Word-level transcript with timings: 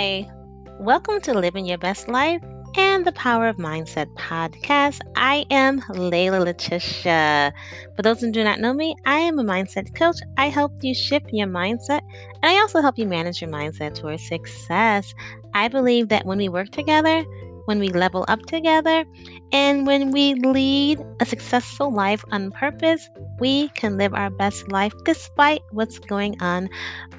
Hi, 0.00 0.30
welcome 0.78 1.20
to 1.22 1.34
Living 1.34 1.66
Your 1.66 1.76
Best 1.76 2.06
Life 2.06 2.40
and 2.76 3.04
the 3.04 3.10
Power 3.10 3.48
of 3.48 3.56
Mindset 3.56 4.06
podcast. 4.14 5.00
I 5.16 5.44
am 5.50 5.80
Layla 5.80 6.38
Letitia. 6.44 7.52
For 7.96 8.02
those 8.02 8.20
who 8.20 8.30
do 8.30 8.44
not 8.44 8.60
know 8.60 8.72
me, 8.72 8.94
I 9.06 9.18
am 9.18 9.40
a 9.40 9.42
mindset 9.42 9.92
coach. 9.96 10.18
I 10.36 10.50
help 10.50 10.70
you 10.82 10.94
shift 10.94 11.32
your 11.32 11.48
mindset 11.48 12.02
and 12.40 12.44
I 12.44 12.60
also 12.60 12.80
help 12.80 12.96
you 12.96 13.06
manage 13.06 13.42
your 13.42 13.50
mindset 13.50 13.96
towards 13.96 14.24
success. 14.24 15.12
I 15.52 15.66
believe 15.66 16.10
that 16.10 16.24
when 16.24 16.38
we 16.38 16.48
work 16.48 16.68
together, 16.68 17.24
when 17.68 17.78
we 17.78 17.90
level 17.90 18.24
up 18.28 18.40
together, 18.46 19.04
and 19.52 19.86
when 19.86 20.10
we 20.10 20.32
lead 20.34 20.98
a 21.20 21.26
successful 21.26 21.92
life 21.92 22.24
on 22.32 22.50
purpose, 22.50 23.10
we 23.38 23.68
can 23.70 23.98
live 23.98 24.14
our 24.14 24.30
best 24.30 24.72
life 24.72 24.94
despite 25.04 25.60
what's 25.72 25.98
going 25.98 26.40
on 26.40 26.70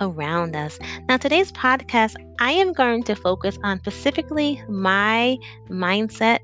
around 0.00 0.56
us. 0.56 0.78
Now, 1.06 1.18
today's 1.18 1.52
podcast, 1.52 2.14
I 2.40 2.52
am 2.52 2.72
going 2.72 3.02
to 3.04 3.14
focus 3.14 3.58
on 3.62 3.80
specifically 3.80 4.62
my 4.70 5.36
mindset 5.68 6.38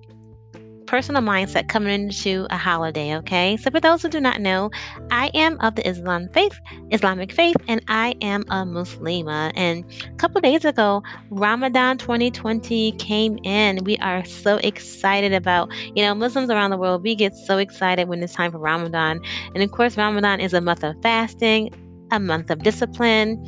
personal 0.95 1.23
mindset 1.23 1.67
coming 1.67 1.93
into 1.93 2.47
a 2.51 2.57
holiday, 2.57 3.17
okay? 3.17 3.57
So 3.57 3.69
for 3.69 3.81
those 3.81 4.01
who 4.01 4.09
do 4.09 4.21
not 4.21 4.41
know, 4.41 4.71
I 5.11 5.29
am 5.35 5.59
of 5.59 5.75
the 5.75 5.85
Islam 5.89 6.29
faith, 6.33 6.57
Islamic 6.93 7.33
faith, 7.33 7.57
and 7.67 7.83
I 7.89 8.15
am 8.23 8.43
a 8.43 8.65
Muslima. 8.65 9.51
And 9.57 9.85
a 10.05 10.15
couple 10.19 10.41
days 10.41 10.65
ago, 10.65 11.03
Ramadan 11.31 11.99
2020 11.99 12.93
came 12.93 13.41
in. 13.43 13.83
We 13.83 13.97
are 13.97 14.25
so 14.25 14.59
excited 14.59 15.33
about, 15.33 15.73
you 15.97 16.05
know, 16.05 16.15
Muslims 16.15 16.49
around 16.49 16.71
the 16.71 16.77
world, 16.77 17.03
we 17.03 17.17
get 17.17 17.35
so 17.35 17.59
excited 17.59 18.07
when 18.09 18.23
it's 18.23 18.35
time 18.35 18.53
for 18.53 18.59
Ramadan. 18.59 19.21
And 19.53 19.65
of 19.65 19.73
course, 19.73 19.97
Ramadan 19.97 20.39
is 20.39 20.55
a 20.55 20.61
month 20.61 20.85
of 20.85 20.95
fasting, 21.03 21.75
a 22.13 22.21
month 22.21 22.51
of 22.51 22.63
discipline, 22.63 23.45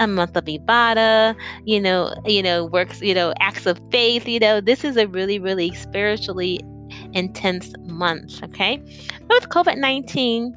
a 0.00 0.06
month 0.06 0.34
of 0.34 0.46
ibadah, 0.46 1.36
you 1.66 1.78
know, 1.78 2.14
you 2.24 2.42
know, 2.42 2.64
works, 2.64 3.02
you 3.02 3.12
know, 3.12 3.34
acts 3.40 3.66
of 3.66 3.78
faith, 3.90 4.26
you 4.26 4.38
know, 4.38 4.62
this 4.62 4.82
is 4.82 4.96
a 4.96 5.06
really, 5.06 5.38
really 5.38 5.74
spiritually 5.74 6.58
intense 7.16 7.72
months. 7.84 8.40
Okay. 8.42 8.76
But 9.26 9.40
with 9.40 9.48
COVID 9.48 9.78
19 9.78 10.54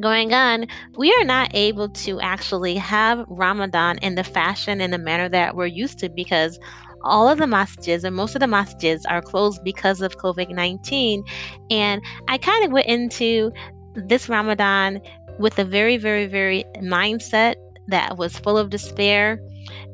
going 0.00 0.32
on, 0.32 0.66
we 0.96 1.12
are 1.14 1.24
not 1.24 1.50
able 1.54 1.88
to 1.88 2.20
actually 2.20 2.76
have 2.76 3.24
Ramadan 3.28 3.98
in 3.98 4.14
the 4.14 4.24
fashion 4.24 4.80
and 4.80 4.92
the 4.92 4.98
manner 4.98 5.28
that 5.28 5.56
we're 5.56 5.66
used 5.66 5.98
to 5.98 6.08
because 6.08 6.58
all 7.02 7.28
of 7.28 7.38
the 7.38 7.46
masjids 7.46 8.04
or 8.04 8.10
most 8.10 8.34
of 8.34 8.40
the 8.40 8.46
masjids 8.46 9.02
are 9.08 9.22
closed 9.22 9.62
because 9.64 10.00
of 10.00 10.16
COVID 10.18 10.50
19. 10.50 11.24
And 11.70 12.02
I 12.28 12.38
kind 12.38 12.64
of 12.64 12.72
went 12.72 12.86
into 12.86 13.52
this 13.94 14.28
Ramadan 14.28 15.00
with 15.38 15.58
a 15.58 15.64
very, 15.64 15.96
very, 15.96 16.26
very 16.26 16.64
mindset 16.80 17.54
that 17.88 18.18
was 18.18 18.38
full 18.38 18.58
of 18.58 18.70
despair 18.70 19.40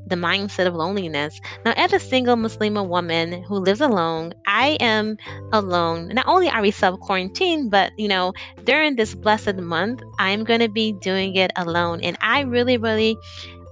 the 0.06 0.17
mindset 0.17 0.67
of 0.67 0.75
loneliness. 0.75 1.41
Now, 1.64 1.72
as 1.77 1.92
a 1.92 1.98
single 1.98 2.36
Muslima 2.36 2.86
woman 2.86 3.42
who 3.42 3.56
lives 3.56 3.81
alone, 3.81 4.34
I 4.47 4.77
am 4.81 5.16
alone. 5.53 6.08
Not 6.08 6.27
only 6.27 6.48
are 6.48 6.62
we 6.62 6.70
self 6.70 7.00
quarantined, 7.00 7.70
but 7.70 7.92
you 7.97 8.08
know, 8.08 8.33
during 8.64 8.97
this 8.97 9.14
blessed 9.14 9.56
month, 9.56 10.03
I'm 10.19 10.44
going 10.44 10.61
to 10.61 10.69
be 10.69 10.92
doing 10.92 11.36
it 11.36 11.50
alone. 11.56 12.00
And 12.03 12.16
I 12.20 12.41
really, 12.42 12.77
really 12.77 13.16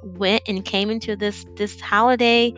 went 0.03 0.43
and 0.49 0.65
came 0.65 0.91
into 0.91 1.15
this 1.15 1.47
this 1.55 1.81
holiday 1.81 2.53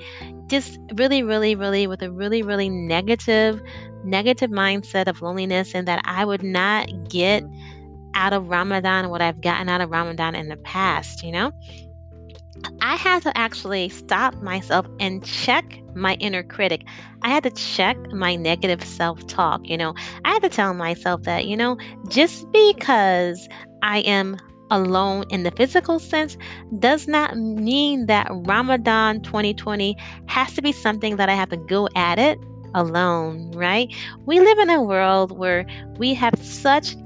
just 0.46 0.78
really 0.94 1.22
really 1.22 1.54
really 1.54 1.86
with 1.86 2.00
a 2.02 2.10
really 2.10 2.42
really 2.42 2.70
negative 2.70 3.60
negative 4.02 4.50
mindset 4.50 5.08
of 5.08 5.20
loneliness 5.20 5.74
and 5.74 5.86
that 5.86 6.00
I 6.06 6.24
would 6.24 6.42
not 6.42 6.88
get 7.08 7.44
out 8.14 8.32
of 8.32 8.48
Ramadan 8.48 9.10
what 9.10 9.20
I've 9.20 9.40
gotten 9.40 9.68
out 9.68 9.80
of 9.80 9.90
Ramadan 9.90 10.34
in 10.34 10.48
the 10.48 10.56
past, 10.56 11.22
you 11.22 11.32
know? 11.32 11.52
I 12.80 12.96
had 12.96 13.22
to 13.22 13.36
actually 13.36 13.88
stop 13.88 14.34
myself 14.42 14.86
and 15.00 15.24
check 15.24 15.64
my 15.94 16.14
inner 16.14 16.42
critic. 16.42 16.82
I 17.22 17.28
had 17.28 17.42
to 17.44 17.50
check 17.50 17.96
my 18.12 18.36
negative 18.36 18.82
self 18.84 19.26
talk. 19.26 19.68
You 19.68 19.76
know, 19.76 19.94
I 20.24 20.30
had 20.32 20.42
to 20.42 20.48
tell 20.48 20.74
myself 20.74 21.22
that, 21.22 21.46
you 21.46 21.56
know, 21.56 21.76
just 22.08 22.50
because 22.52 23.48
I 23.82 24.00
am 24.00 24.36
alone 24.70 25.24
in 25.30 25.42
the 25.42 25.50
physical 25.52 25.98
sense 25.98 26.36
does 26.78 27.06
not 27.06 27.36
mean 27.36 28.06
that 28.06 28.26
Ramadan 28.30 29.20
2020 29.22 29.96
has 30.26 30.54
to 30.54 30.62
be 30.62 30.72
something 30.72 31.16
that 31.16 31.28
I 31.28 31.34
have 31.34 31.50
to 31.50 31.56
go 31.56 31.88
at 31.94 32.18
it 32.18 32.38
alone, 32.74 33.52
right? 33.52 33.94
We 34.26 34.40
live 34.40 34.58
in 34.58 34.70
a 34.70 34.82
world 34.82 35.36
where 35.36 35.66
we 35.98 36.14
have 36.14 36.34
such 36.42 36.96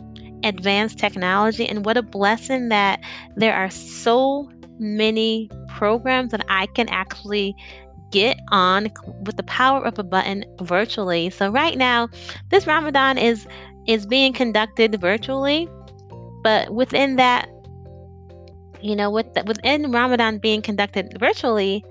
advanced 0.45 0.99
technology, 0.99 1.69
and 1.69 1.85
what 1.85 1.97
a 1.97 2.03
blessing 2.03 2.69
that 2.69 3.01
there 3.37 3.55
are 3.55 3.71
so 3.71 4.49
many 4.79 5.51
programs 5.69 6.33
that 6.33 6.45
I 6.49 6.67
can 6.67 6.89
actually 6.89 7.55
get 8.11 8.39
on 8.51 8.89
with 9.25 9.37
the 9.37 9.43
power 9.45 9.85
of 9.85 9.99
a 9.99 10.03
button 10.03 10.45
virtually. 10.63 11.31
So 11.31 11.51
right 11.51 11.77
now, 11.77 12.09
this 12.51 12.67
Ramadan 12.67 13.19
is 13.19 13.47
is 13.87 14.07
being 14.07 14.33
conducted 14.33 15.01
virtually, 15.01 15.69
but 16.43 16.71
within 16.73 17.17
that, 17.17 17.49
you 18.81 18.95
know, 18.95 19.11
with 19.11 19.33
the, 19.35 19.45
within 19.45 19.91
Ramadan 19.91 20.39
being 20.39 20.63
conducted 20.63 21.17
virtually, 21.19 21.85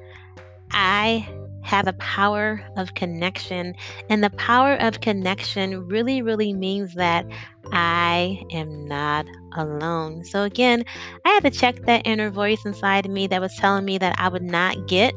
I 0.72 1.28
have 1.68 1.86
a 1.86 1.94
power 1.94 2.66
of 2.78 2.94
connection. 2.94 3.76
And 4.10 4.24
the 4.24 4.30
power 4.32 4.76
of 4.76 5.02
connection 5.02 5.86
really, 5.88 6.22
really 6.22 6.54
means 6.54 6.96
that 6.96 7.26
I 7.74 8.42
am 8.52 8.88
not 8.88 9.26
alone. 9.54 10.24
So, 10.24 10.44
again, 10.44 10.86
I 11.26 11.30
had 11.30 11.44
to 11.44 11.52
check 11.52 11.86
that 11.86 12.08
inner 12.08 12.30
voice 12.30 12.66
inside 12.66 13.10
me 13.10 13.28
that 13.28 13.42
was 13.42 13.54
telling 13.56 13.84
me 13.84 13.98
that 13.98 14.16
I 14.18 14.30
would 14.30 14.44
not 14.44 14.88
get 14.88 15.14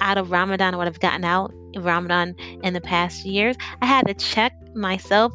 out 0.00 0.18
of 0.18 0.32
Ramadan 0.32 0.76
what 0.76 0.88
I've 0.88 0.98
gotten 0.98 1.24
out 1.24 1.54
of 1.76 1.84
Ramadan 1.84 2.34
in 2.64 2.74
the 2.74 2.80
past 2.80 3.24
years. 3.24 3.56
I 3.80 3.86
had 3.86 4.08
to 4.08 4.14
check 4.14 4.52
myself 4.74 5.32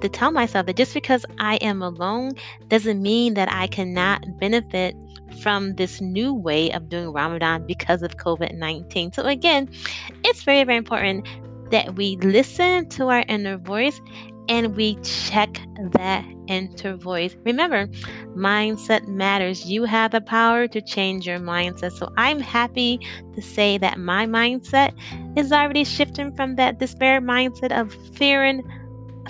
to 0.00 0.08
tell 0.08 0.30
myself 0.30 0.66
that 0.66 0.76
just 0.76 0.94
because 0.94 1.24
I 1.40 1.56
am 1.56 1.82
alone 1.82 2.32
doesn't 2.68 3.02
mean 3.02 3.34
that 3.34 3.50
I 3.50 3.66
cannot 3.66 4.22
benefit 4.38 4.94
from 5.42 5.74
this 5.74 6.00
new 6.00 6.34
way 6.34 6.70
of 6.72 6.88
doing 6.88 7.12
Ramadan 7.12 7.66
because 7.66 8.02
of 8.02 8.16
COVID 8.16 8.54
19. 8.54 9.12
So, 9.12 9.22
again, 9.22 9.68
it's 10.24 10.42
very, 10.42 10.64
very 10.64 10.78
important 10.78 11.26
that 11.70 11.96
we 11.96 12.16
listen 12.16 12.88
to 12.90 13.08
our 13.08 13.24
inner 13.28 13.58
voice 13.58 14.00
and 14.48 14.76
we 14.76 14.94
check 15.02 15.60
that 15.92 16.24
inner 16.46 16.96
voice. 16.96 17.36
Remember, 17.44 17.86
mindset 18.36 19.08
matters. 19.08 19.66
You 19.66 19.84
have 19.84 20.12
the 20.12 20.20
power 20.20 20.68
to 20.68 20.80
change 20.80 21.26
your 21.26 21.38
mindset. 21.38 21.92
So 21.92 22.12
I'm 22.16 22.40
happy 22.40 23.00
to 23.34 23.42
say 23.42 23.78
that 23.78 23.98
my 23.98 24.26
mindset 24.26 24.94
is 25.36 25.52
already 25.52 25.84
shifting 25.84 26.34
from 26.36 26.56
that 26.56 26.78
despair 26.78 27.20
mindset 27.20 27.78
of 27.78 27.92
fearing 28.14 28.62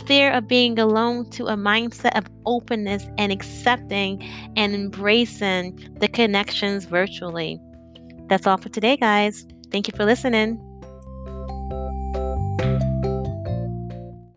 fear 0.00 0.32
of 0.32 0.48
being 0.48 0.78
alone 0.78 1.28
to 1.30 1.46
a 1.46 1.56
mindset 1.56 2.16
of 2.16 2.26
openness 2.44 3.06
and 3.18 3.32
accepting 3.32 4.22
and 4.56 4.74
embracing 4.74 5.96
the 6.00 6.08
connections 6.08 6.84
virtually. 6.84 7.60
That's 8.28 8.46
all 8.46 8.56
for 8.56 8.68
today, 8.68 8.96
guys. 8.96 9.46
Thank 9.70 9.88
you 9.88 9.94
for 9.96 10.04
listening. 10.04 10.60